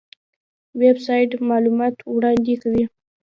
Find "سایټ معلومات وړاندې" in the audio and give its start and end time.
1.05-2.55